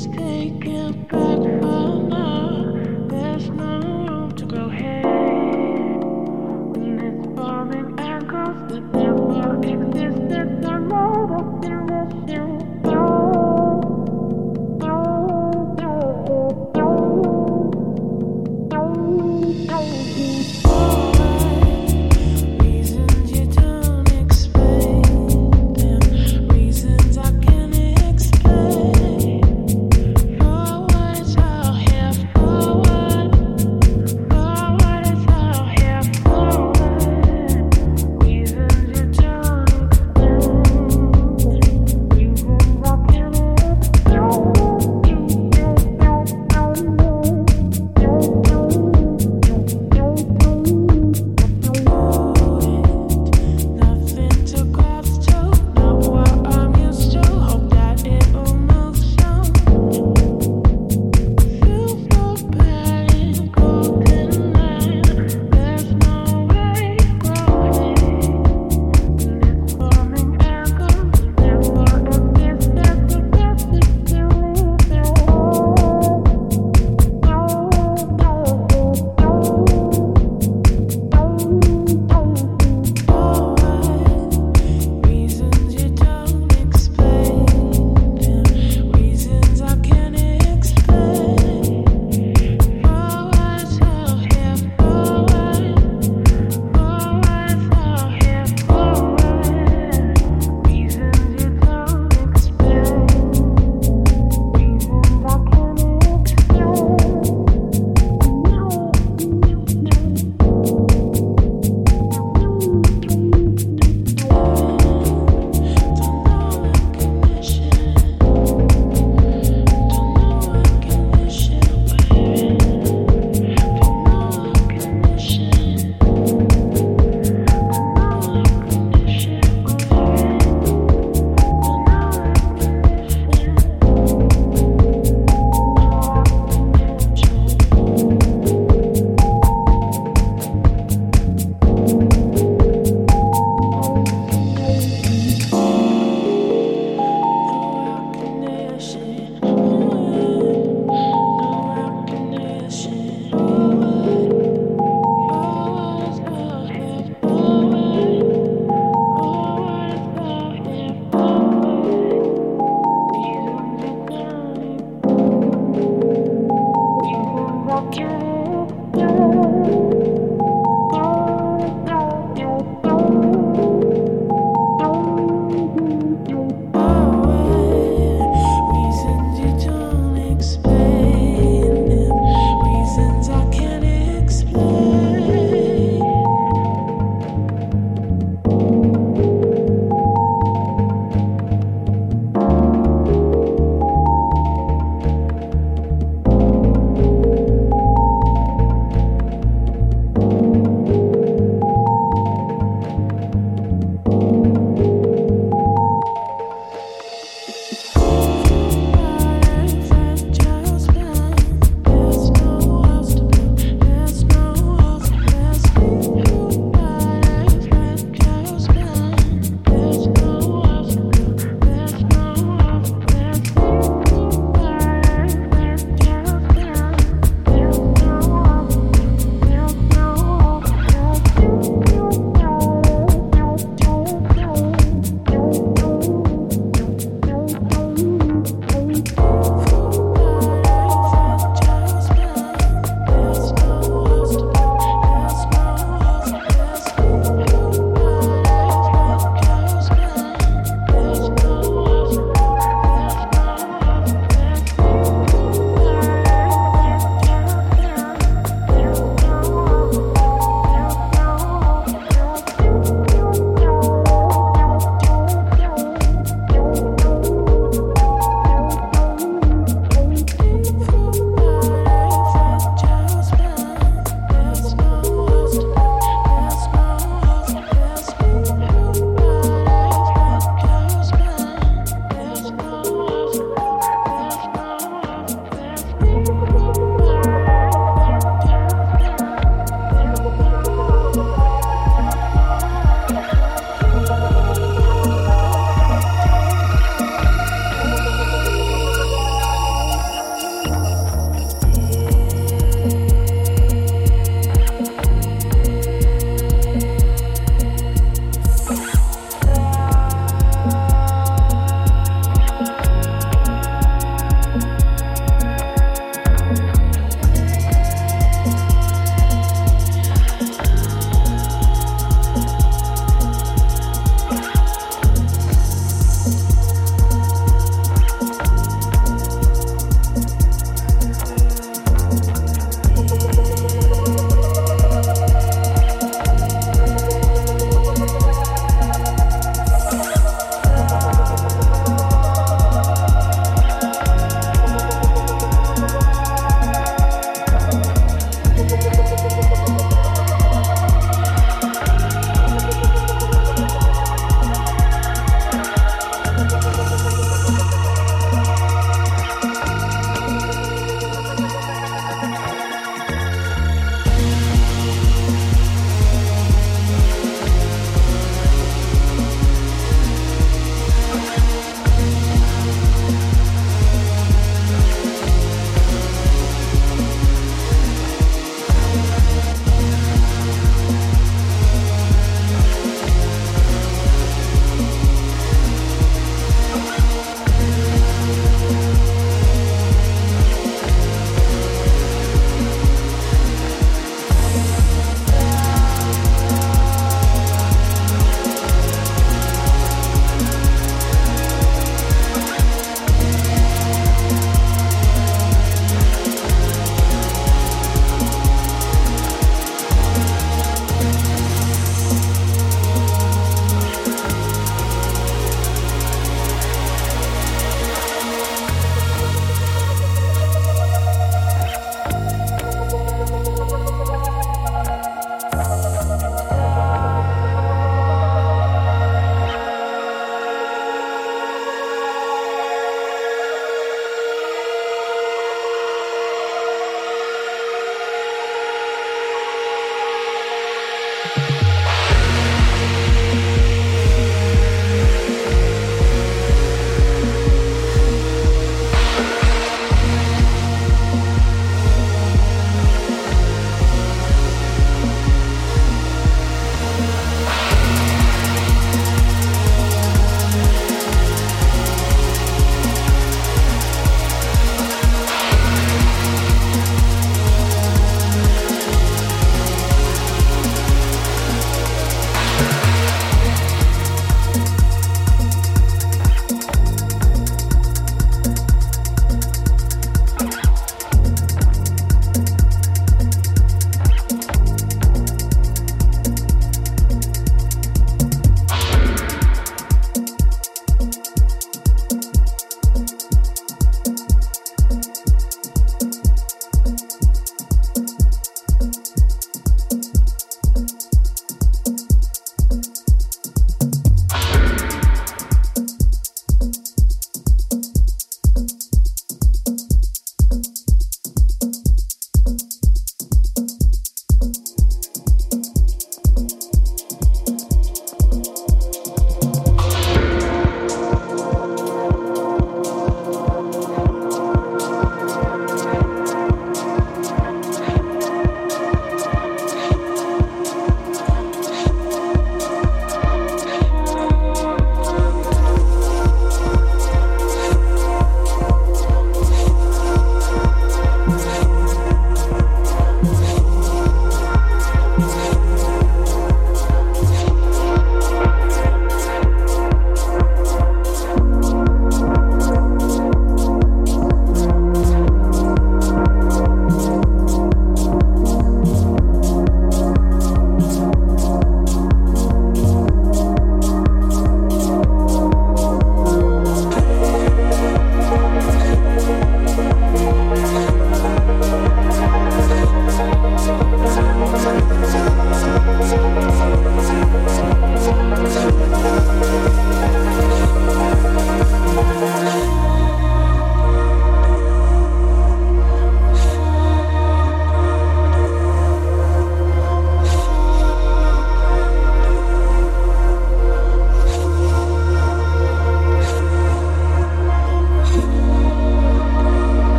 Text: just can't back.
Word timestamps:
just 0.00 0.16
can't 0.16 1.08
back. 1.08 1.29